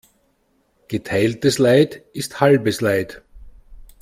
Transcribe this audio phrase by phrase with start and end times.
[0.87, 3.21] Geteiltes Leid ist halbes Leid.